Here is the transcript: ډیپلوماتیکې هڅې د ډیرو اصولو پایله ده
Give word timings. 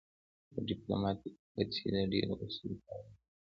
ډیپلوماتیکې 0.67 1.41
هڅې 1.57 1.83
د 1.93 1.97
ډیرو 2.11 2.33
اصولو 2.43 2.77
پایله 2.85 3.09
ده 3.15 3.15